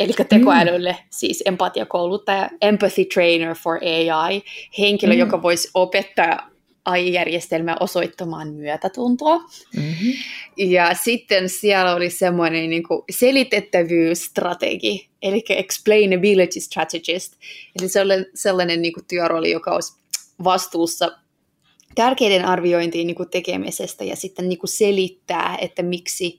[0.00, 1.06] eli tekoälylle mm.
[1.10, 4.42] siis empatiakouluttaja, empathy trainer for AI,
[4.78, 5.18] henkilö, mm.
[5.18, 6.50] joka voisi opettaa
[6.84, 9.38] AI-järjestelmää osoittamaan myötätuntoa.
[9.76, 10.12] Mm-hmm.
[10.56, 17.32] Ja sitten siellä oli semmoinen niin kuin selitettävyysstrategi, eli explainability strategist.
[17.80, 19.94] Eli sellainen, sellainen niin kuin työrooli, joka olisi
[20.44, 21.18] vastuussa
[21.94, 26.38] tärkeiden arviointien niin kuin tekemisestä ja sitten niin kuin selittää, että miksi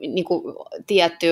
[0.00, 0.54] niin kuin
[0.86, 1.26] tietty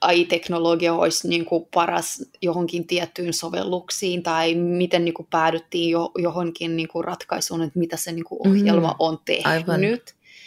[0.00, 6.76] AI-teknologia olisi niin kuin paras johonkin tiettyyn sovelluksiin tai miten niin kuin päädyttiin jo, johonkin
[6.76, 9.46] niin kuin ratkaisuun, että mitä se niin kuin ohjelma mm, on tehnyt.
[9.46, 9.80] Aivan.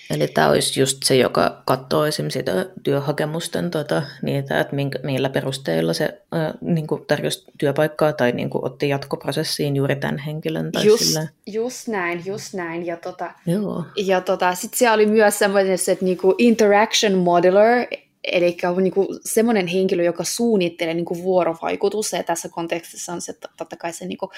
[0.09, 5.29] Eli tämä olisi just se, joka katsoo esimerkiksi sitä työhakemusten, tota, niitä, että minkä, millä
[5.29, 10.71] perusteilla se äh, niin kuin tarjosi työpaikkaa tai niin kuin otti jatkoprosessiin juuri tämän henkilön.
[10.71, 11.27] Tai just, sillä...
[11.47, 12.85] just näin, just näin.
[12.85, 13.85] Ja, tota, Joo.
[13.95, 17.87] ja tota, sitten siellä oli myös semmoinen, että niinku interaction modeler,
[18.23, 23.93] eli niinku semmoinen henkilö, joka suunnittelee niinku vuorovaikutusta, ja tässä kontekstissa on se totta kai
[23.93, 24.31] se niinku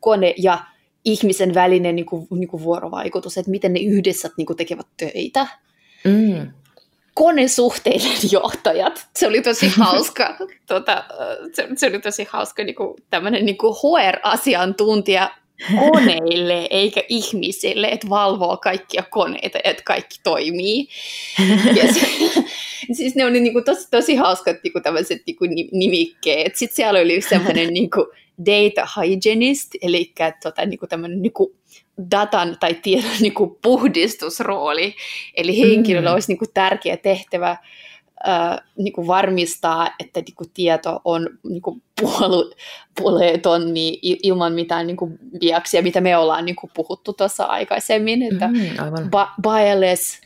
[0.00, 0.58] kone ja
[1.04, 5.46] ihmisen välinen niin kuin, niin kuin vuorovaikutus, että miten ne yhdessä niin kuin tekevät töitä.
[6.04, 6.52] Mm.
[7.14, 10.36] Konesuhteiden johtajat, se oli tosi hauska,
[10.66, 11.04] tota,
[11.52, 15.30] se, se oli tosi hauska niin kuin, tämmöinen niin kuin HR-asiantuntija
[15.90, 20.88] koneille eikä ihmisille, että valvoo kaikkia koneita, että kaikki toimii.
[21.76, 22.06] Ja se,
[22.96, 26.56] siis ne oli niinku tosi, tosi hauskat niinku tämmöiset niinku nimikkeet.
[26.56, 28.12] Sitten siellä oli semmoinen niinku
[28.46, 31.54] data hygienist, eli tota, niinku tämmöinen niinku
[32.10, 34.94] datan tai tiedon niinku puhdistusrooli.
[35.36, 36.14] Eli henkilöllä mm.
[36.14, 37.56] olisi niinku tärkeä tehtävä
[38.28, 42.52] äh, niinku varmistaa, että niinku tieto on niinku puolu,
[43.00, 48.60] puoleeton niin ilman mitään niinku biaksia, mitä me ollaan niinku puhuttu tuossa aikaisemmin, että mm,
[48.78, 49.10] aivan.
[49.16, 50.20] Ba- bias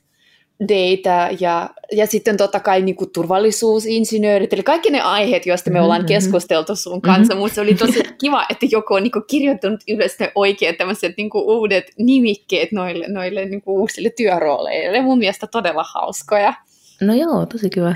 [0.60, 5.80] data ja, ja sitten totta kai niin kuin turvallisuusinsinöörit, eli kaikki ne aiheet, joista me
[5.80, 6.14] ollaan mm-hmm.
[6.14, 7.40] keskusteltu sun kanssa, mm-hmm.
[7.40, 11.16] mutta se oli tosi kiva, että joku on niin kuin kirjoittanut ylös ne oikeat tämmöiset
[11.16, 15.02] niin kuin uudet nimikkeet noille, noille niin kuin uusille työrooleille.
[15.02, 16.54] Mun mielestä todella hauskoja.
[17.00, 17.94] No joo, tosi kiva.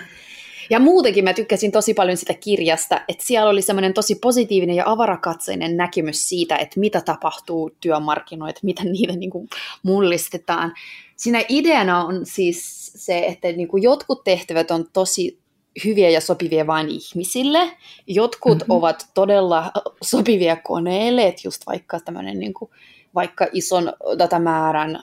[0.70, 4.82] Ja muutenkin mä tykkäsin tosi paljon sitä kirjasta, että siellä oli semmoinen tosi positiivinen ja
[4.86, 9.48] avarakatseinen näkemys siitä, että mitä tapahtuu työmarkkinoilla, mitä niitä niin kuin
[9.82, 10.74] mullistetaan.
[11.16, 15.38] Siinä ideana on siis se, että niin kuin jotkut tehtävät on tosi
[15.84, 17.76] hyviä ja sopivia vain ihmisille.
[18.06, 18.74] Jotkut mm-hmm.
[18.74, 19.70] ovat todella
[20.02, 22.70] sopivia koneille, että just vaikka tämmöinen niin kuin,
[23.14, 25.02] vaikka ison datamäärän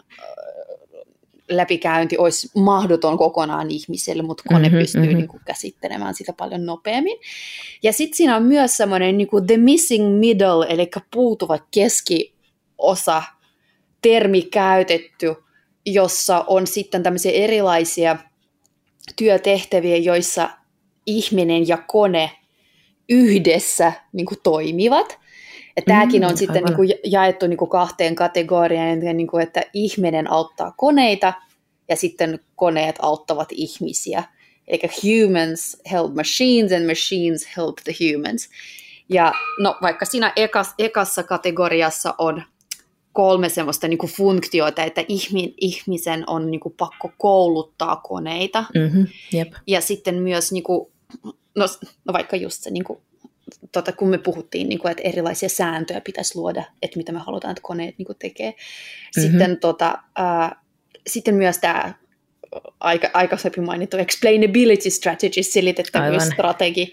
[1.50, 5.18] läpikäynti olisi mahdoton kokonaan ihmiselle, mutta kone mm-hmm, pystyy mm-hmm.
[5.18, 7.18] Niin kuin, käsittelemään sitä paljon nopeammin.
[7.84, 13.24] Ja sitten siinä on myös semmoinen niin kuin the missing middle, eli puutuva keskiosa,
[14.02, 15.36] termi käytetty,
[15.86, 18.18] jossa on sitten tämmöisiä erilaisia
[19.16, 20.50] työtehtäviä, joissa
[21.06, 22.32] ihminen ja kone
[23.10, 25.25] yhdessä niin kuin, toimivat.
[25.76, 29.62] Ja tämäkin on mm, sitten niin kuin jaettu niin kuin kahteen kategoriaan, niin kuin, että
[29.74, 31.34] ihminen auttaa koneita
[31.90, 34.24] ja sitten koneet auttavat ihmisiä.
[34.68, 38.50] Eli humans help machines and machines help the humans.
[39.10, 42.44] Ja no, vaikka siinä ekas, ekassa kategoriassa on
[43.14, 48.64] kolme semmoista niin kuin funktioita, että ihmi, ihmisen on niin kuin pakko kouluttaa koneita.
[48.76, 49.54] Mm-hmm, yep.
[49.68, 50.92] Ja sitten myös, niin kuin,
[51.56, 51.66] no,
[52.06, 53.00] no vaikka just se niin kuin
[53.72, 57.52] tota, kun me puhuttiin, niin kuin, että erilaisia sääntöjä pitäisi luoda, että mitä me halutaan,
[57.52, 58.50] että koneet niin kuin, tekee.
[58.50, 59.22] Mm-hmm.
[59.22, 60.62] Sitten, tota, ää,
[61.08, 61.94] sitten myös tämä
[62.80, 66.92] aika, aikaisemmin mainittu explainability strategy, selitettävyysstrategi,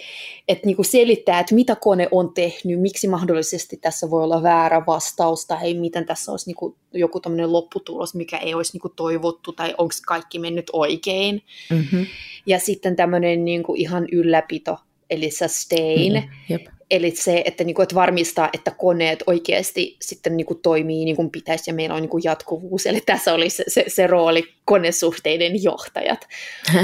[0.48, 4.82] että niin kuin selittää, että mitä kone on tehnyt, miksi mahdollisesti tässä voi olla väärä
[4.86, 8.92] vastaus, tai miten tässä olisi niin kuin joku tämmöinen lopputulos, mikä ei olisi niin kuin
[8.96, 11.42] toivottu, tai onko kaikki mennyt oikein.
[11.70, 12.06] Mm-hmm.
[12.46, 14.78] Ja sitten tämmöinen niin kuin ihan ylläpito,
[15.12, 16.12] eli sustain.
[16.48, 16.58] Mm.
[16.90, 21.16] Eli se, että, niin kuin, että varmistaa, että koneet oikeasti sitten niin kuin, toimii niin
[21.16, 22.86] kuin pitäisi ja meillä on niin kuin, jatkuvuus.
[22.86, 26.28] Eli tässä oli se, se, se rooli konesuhteiden johtajat,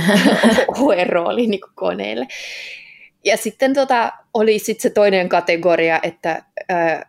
[0.78, 2.26] HR-rooli niin kuin koneille.
[3.24, 7.04] Ja sitten tota, oli sitten se toinen kategoria, että uh,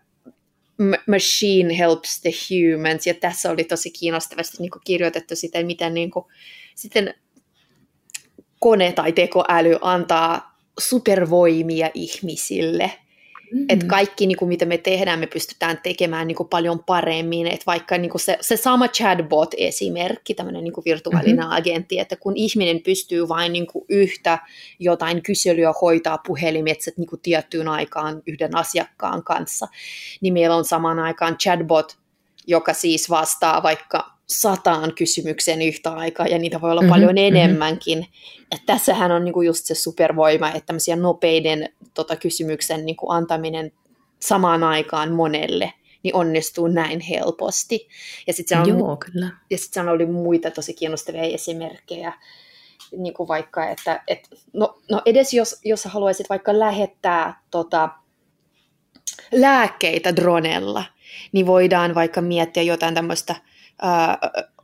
[1.07, 6.11] machine helps the humans, ja tässä oli tosi kiinnostavasti niin kuin kirjoitettu sitä, miten niin
[6.11, 6.25] kuin,
[6.75, 7.13] sitten
[8.59, 10.48] kone tai tekoäly antaa
[10.79, 12.91] supervoimia ihmisille.
[13.53, 13.65] Mm.
[13.69, 17.47] Että kaikki, niin kuin, mitä me tehdään, me pystytään tekemään niin kuin, paljon paremmin.
[17.47, 21.57] Että vaikka niin kuin se, se sama chatbot-esimerkki, tämmöinen niin kuin virtuaalinen mm-hmm.
[21.57, 24.39] agentti, että kun ihminen pystyy vain niin kuin, yhtä
[24.79, 29.67] jotain kyselyä hoitaa puhelimitse niin kuin, tiettyyn aikaan yhden asiakkaan kanssa,
[30.21, 31.97] niin meillä on samaan aikaan chatbot,
[32.47, 37.17] joka siis vastaa vaikka sataan kysymykseen yhtä aikaa, ja niitä voi olla mm-hmm, paljon mhm.
[37.17, 37.97] enemmänkin.
[37.97, 38.45] Mm-hmm.
[38.51, 43.71] Että tässähän on niinku just se supervoima, että tämmöisiä nopeiden tota, kysymyksen niinku antaminen
[44.19, 47.87] samaan aikaan monelle, niin onnistuu näin helposti.
[48.27, 49.29] Ja sitten Joo, kyllä.
[49.49, 52.13] Ja sitten oli muita tosi kiinnostavia esimerkkejä,
[52.97, 57.89] niin kuin vaikka, että et, no, no edes jos, jos haluaisit vaikka lähettää tota,
[59.31, 60.85] lääkkeitä dronella,
[61.31, 63.35] niin voidaan vaikka miettiä jotain tämmöistä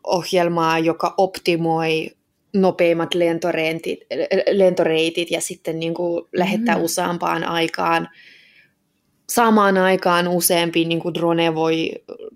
[0.03, 2.11] ohjelmaa, joka optimoi
[2.53, 3.99] nopeimmat lentoreitit,
[4.51, 6.83] lentoreitit ja sitten niin kuin lähettää mm.
[6.83, 8.09] useampaan aikaan
[9.29, 11.91] samaan aikaan useampi niin kuin drone voi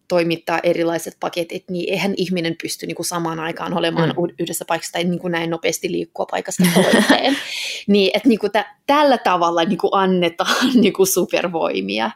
[0.08, 4.36] toimittaa erilaiset paketit, niin eihän ihminen pysty niin kuin samaan aikaan olemaan mm.
[4.40, 7.38] yhdessä paikassa tai niin kuin näin nopeasti liikkua paikasta toiseen.
[7.88, 12.12] niin, että niin kuin tä, tällä tavalla niin kuin annetaan niin kuin supervoimia.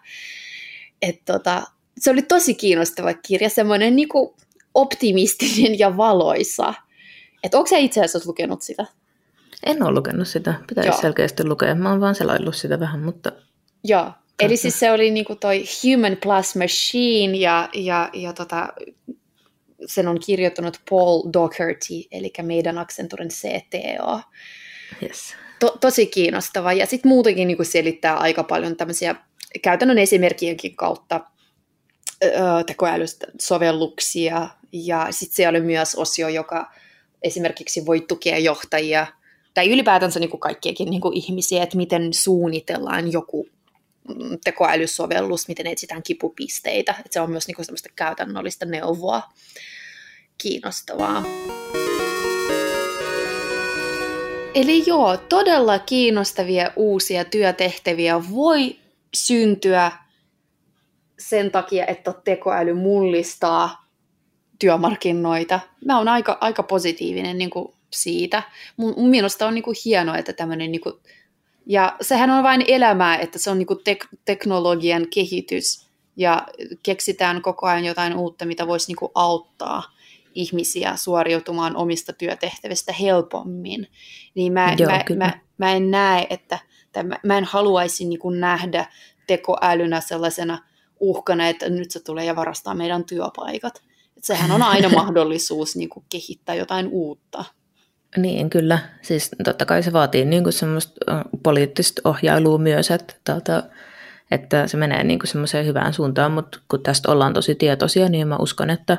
[1.01, 1.63] Et tota,
[1.99, 4.29] se oli tosi kiinnostava kirja, semmoinen niin kuin
[4.73, 6.73] optimistinen ja valoisa.
[7.43, 8.85] Että onko sä itse asiassa lukenut sitä?
[9.65, 10.53] En ole lukenut sitä.
[10.67, 11.01] Pitäisi Joo.
[11.01, 11.75] selkeästi lukea.
[11.75, 13.31] Mä oon vaan selaillut sitä vähän, mutta...
[13.83, 18.67] Joo, Eli siis se oli niinku toi Human Plus Machine ja, ja, ja tota,
[19.85, 24.21] sen on kirjoittanut Paul Doherty, eli meidän aksenturin CTO.
[25.03, 25.35] Yes.
[25.59, 26.73] To, tosi kiinnostava.
[26.73, 29.15] Ja sitten muutenkin niinku selittää aika paljon tämmöisiä
[29.61, 31.21] käytännön esimerkkienkin kautta
[32.67, 34.49] tekoälystä sovelluksia.
[34.73, 36.71] Ja sitten siellä oli myös osio, joka
[37.21, 39.07] esimerkiksi voi tukea johtajia
[39.53, 43.47] tai ylipäätänsä niin kaikkiakin niin kuin ihmisiä, että miten suunnitellaan joku
[44.43, 46.91] tekoälysovellus, miten etsitään kipupisteitä.
[46.91, 49.21] Että se on myös niin kuin semmoista käytännöllistä neuvoa
[50.37, 51.23] kiinnostavaa.
[54.55, 58.79] Eli joo, todella kiinnostavia uusia työtehtäviä voi
[59.13, 59.91] syntyä
[61.19, 63.82] sen takia, että tekoäly mullistaa
[64.59, 65.59] työmarkkinoita.
[65.85, 68.43] Mä oon aika, aika positiivinen niin kuin siitä.
[68.95, 70.95] Minusta on niin kuin hienoa, että tämmöinen niin kuin
[71.65, 76.47] ja sehän on vain elämää, että se on niin tek- teknologian kehitys ja
[76.83, 79.83] keksitään koko ajan jotain uutta, mitä voisi niin auttaa
[80.35, 83.87] ihmisiä suoriutumaan omista työtehtävistä helpommin.
[84.35, 86.59] Niin mä, Joo, mä, mä, mä en näe, että
[87.03, 88.85] mä, mä en haluaisi niin nähdä
[89.27, 90.59] tekoälynä sellaisena
[90.99, 93.81] uhkana, että nyt se tulee ja varastaa meidän työpaikat.
[94.23, 97.45] Sehän on aina mahdollisuus niin kehittää jotain uutta.
[98.17, 98.79] Niin, kyllä.
[99.01, 103.63] Siis totta kai se vaatii niin kuin semmoista poliittista ohjailua myös, että, tuota,
[104.31, 108.27] että se menee niin kuin semmoiseen hyvään suuntaan, mutta kun tästä ollaan tosi tietoisia, niin
[108.27, 108.97] mä uskon, että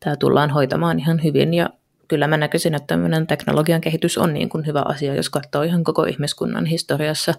[0.00, 1.70] tämä tullaan hoitamaan ihan hyvin ja
[2.08, 5.84] kyllä mä näkisin, että tämmöinen teknologian kehitys on niin kuin hyvä asia, jos katsoo ihan
[5.84, 7.34] koko ihmiskunnan historiassa.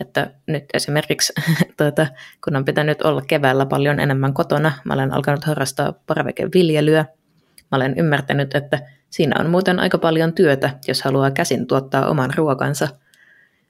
[0.00, 1.32] Että nyt esimerkiksi,
[1.76, 2.06] tuota,
[2.44, 7.04] kun on pitänyt olla keväällä paljon enemmän kotona, mä olen alkanut harrastaa parvekeviljelyä.
[7.70, 8.78] Mä olen ymmärtänyt, että
[9.10, 12.88] Siinä on muuten aika paljon työtä, jos haluaa käsin tuottaa oman ruokansa.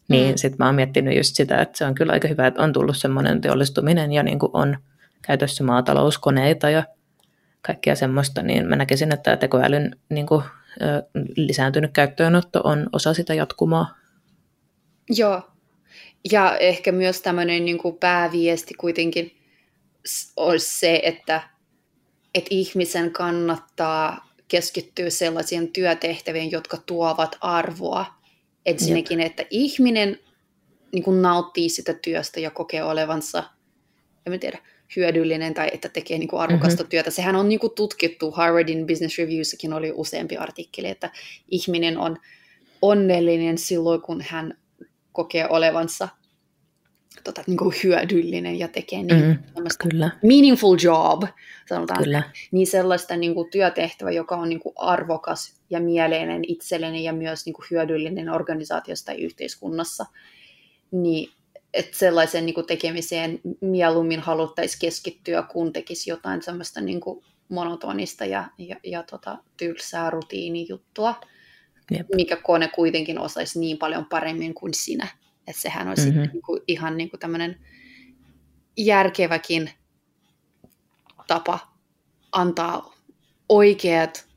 [0.08, 0.36] Niin mm.
[0.36, 2.96] sitten mä oon miettinyt just sitä, että se on kyllä aika hyvä, että on tullut
[2.96, 4.76] semmoinen teollistuminen ja niin kuin on
[5.22, 6.84] käytössä maatalouskoneita ja
[7.62, 10.44] kaikkea semmoista, niin mä näkisin, että tekoälyn niin kuin,
[11.36, 13.94] lisääntynyt käyttöönotto on osa sitä jatkumaa.
[15.08, 15.49] Joo,
[16.32, 19.36] ja ehkä myös tämmöinen niin kuin pääviesti kuitenkin
[20.36, 21.42] olisi se, että,
[22.34, 28.06] että ihmisen kannattaa keskittyy sellaisiin työtehtäviin, jotka tuovat arvoa.
[28.66, 30.18] Ensinnäkin, että ihminen
[30.92, 33.44] niin kuin nauttii sitä työstä ja kokee olevansa,
[34.26, 34.58] en tiedä,
[34.96, 36.90] hyödyllinen tai että tekee niin kuin arvokasta mm-hmm.
[36.90, 37.10] työtä.
[37.10, 41.10] Sehän on niin kuin tutkittu, Harvardin Business Reviewssakin oli useampi artikkeli, että
[41.48, 42.16] ihminen on
[42.82, 44.58] onnellinen silloin, kun hän
[45.12, 46.08] kokee olevansa
[47.24, 50.10] tota, niin kuin hyödyllinen ja tekee niin mm, kyllä.
[50.22, 51.22] meaningful job,
[51.68, 52.22] sanotaan, kyllä.
[52.50, 57.46] niin sellaista niin kuin työtehtävä, joka on niin kuin arvokas ja mieleinen itselleni ja myös
[57.46, 60.06] niin kuin hyödyllinen organisaatiossa tai yhteiskunnassa,
[60.90, 61.30] niin
[61.74, 68.24] että sellaisen niin kuin tekemiseen mieluummin haluttaisiin keskittyä, kun tekisi jotain semmoista niin kuin monotonista
[68.24, 71.14] ja, ja, ja tota, tylsää rutiinijuttua,
[71.90, 72.06] Jep.
[72.14, 75.08] mikä kone kuitenkin osaisi niin paljon paremmin kuin sinä.
[75.48, 76.28] Että sehän olisi mm-hmm.
[76.32, 77.60] niin kuin, ihan niin kuin tämmöinen
[78.76, 79.70] järkeväkin
[81.26, 81.58] tapa
[82.32, 82.94] antaa
[83.48, 84.28] oikeat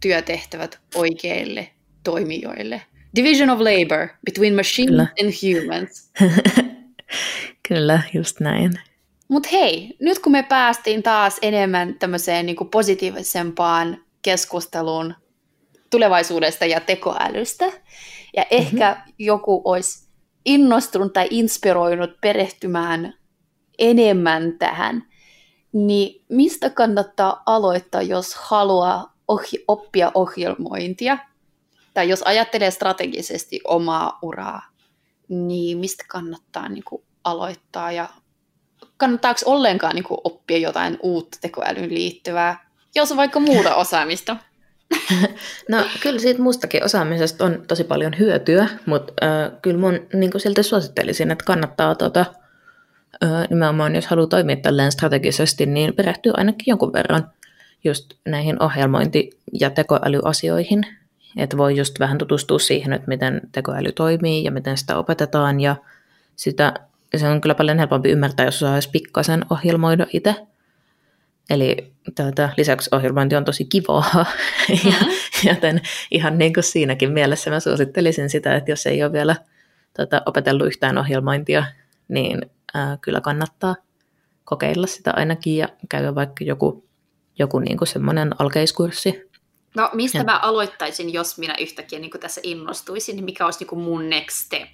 [0.00, 1.70] työtehtävät oikeille
[2.04, 2.82] toimijoille.
[3.16, 5.08] Division of labor between machines Kyllä.
[5.22, 6.10] and humans.
[7.68, 8.72] Kyllä, just näin.
[9.28, 15.14] Mutta hei, nyt kun me päästiin taas enemmän tämmöiseen niin kuin positiivisempaan keskusteluun
[15.96, 17.64] tulevaisuudesta ja tekoälystä,
[18.36, 19.12] ja ehkä mm-hmm.
[19.18, 20.08] joku olisi
[20.44, 23.14] innostunut tai inspiroinut perehtymään
[23.78, 25.02] enemmän tähän,
[25.72, 31.18] niin mistä kannattaa aloittaa, jos haluaa ohi- oppia ohjelmointia?
[31.94, 34.62] Tai jos ajattelee strategisesti omaa uraa,
[35.28, 38.08] niin mistä kannattaa niin kuin, aloittaa ja
[38.96, 44.36] kannattaako ollenkaan niin kuin, oppia jotain uutta tekoälyyn liittyvää, jos on vaikka muuta osaamista?
[45.70, 50.62] No kyllä siitä mustakin osaamisesta on tosi paljon hyötyä, mutta äh, kyllä mun niin siltä
[50.62, 52.26] suosittelisin, että kannattaa tota,
[53.24, 57.30] äh, nimenomaan jos haluaa toimia tälleen strategisesti, niin perehtyy ainakin jonkun verran
[57.84, 60.86] just näihin ohjelmointi- ja tekoälyasioihin.
[61.36, 65.76] Että voi just vähän tutustua siihen, että miten tekoäly toimii ja miten sitä opetetaan ja
[66.36, 66.74] sitä
[67.16, 70.46] se on kyllä paljon helpompi ymmärtää, jos osaa edes pikkasen ohjelmoida itse.
[71.50, 74.04] Eli tuota, lisäksi ohjelmointi on tosi kivaa,
[74.68, 74.90] mm-hmm.
[74.90, 74.96] ja,
[75.52, 75.80] joten
[76.10, 79.36] ihan niin kuin siinäkin mielessä mä suosittelisin sitä, että jos ei ole vielä
[79.96, 81.64] tuota, opetellut yhtään ohjelmointia,
[82.08, 83.76] niin ää, kyllä kannattaa
[84.44, 86.88] kokeilla sitä ainakin ja käydä vaikka joku,
[87.38, 89.30] joku niin kuin semmoinen alkeiskurssi.
[89.76, 90.24] No mistä ja.
[90.24, 94.68] mä aloittaisin, jos minä yhtäkkiä niin tässä innostuisin, niin mikä olisi niin mun next step?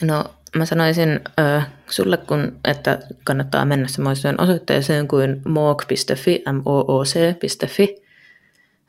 [0.00, 0.24] No
[0.56, 7.96] mä sanoisin äh, sulle, kun, että kannattaa mennä semmoiseen osoitteeseen kuin mooc.fi, mooc.fi,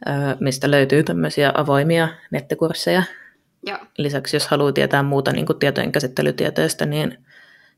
[0.07, 3.03] äh, mistä löytyy tämmöisiä avoimia nettikursseja.
[3.65, 3.79] Ja.
[3.97, 7.17] Lisäksi jos haluaa tietää muuta niin kuin tietojenkäsittelytieteestä, niin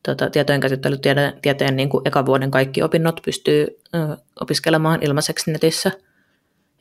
[0.03, 5.91] tota, tietojenkäsittelytieteen niin kuin eka vuoden kaikki opinnot pystyy äh, opiskelemaan ilmaiseksi netissä,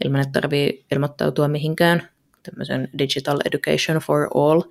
[0.05, 2.09] ilman että tarvii ilmoittautua mihinkään
[2.43, 4.63] tämmöisen Digital Education for All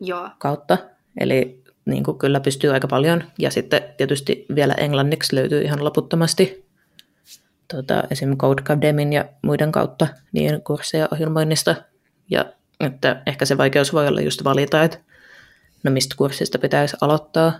[0.00, 0.28] Joo.
[0.38, 0.78] kautta.
[1.20, 3.24] Eli niin kuin kyllä pystyy aika paljon.
[3.38, 6.70] Ja sitten tietysti vielä englanniksi löytyy ihan loputtomasti
[7.70, 8.36] tuota, esim.
[8.36, 11.74] Codecademin ja muiden kautta niin kursseja ohjelmoinnista.
[12.30, 12.44] Ja
[12.80, 14.98] että ehkä se vaikeus voi olla just valita, että
[15.82, 17.52] no mistä kurssista pitäisi aloittaa.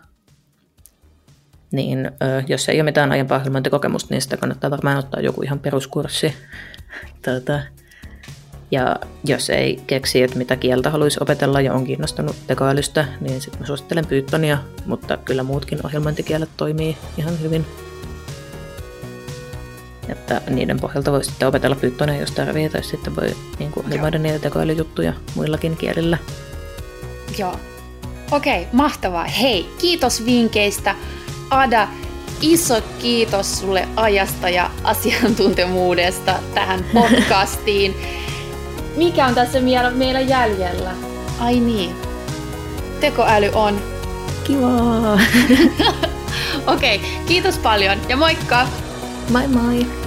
[1.73, 2.11] Niin
[2.47, 6.35] jos ei ole mitään aiempaa ohjelmointikokemusta, niin sitä kannattaa varmaan ottaa joku ihan peruskurssi.
[7.25, 7.61] Tuota,
[8.71, 13.61] ja jos ei keksi, että mitä kieltä haluaisi opetella ja on kiinnostunut tekoälystä, niin sitten
[13.61, 17.67] mä suosittelen Pythonia, mutta kyllä muutkin ohjelmointikielet toimii ihan hyvin.
[20.09, 24.19] Että niiden pohjalta voi sitten opetella Pythonia, jos tarvii, tai sitten voi niin kuin, ohjelmoida
[24.19, 26.19] niitä tekoälyjuttuja muillakin kielillä.
[27.39, 27.57] Joo.
[28.31, 29.25] Okei, okay, mahtavaa.
[29.25, 30.95] Hei, kiitos vinkkeistä.
[31.51, 31.89] Ada,
[32.41, 37.95] iso kiitos sulle ajasta ja asiantuntemuudesta tähän podcastiin.
[38.97, 40.91] Mikä on tässä vielä meillä jäljellä?
[41.39, 41.95] Ai niin.
[43.01, 43.81] Tekoäly on.
[44.45, 45.15] Kivaa.
[46.67, 48.67] Okei, okay, kiitos paljon ja moikka!
[49.31, 50.00] Moi moi!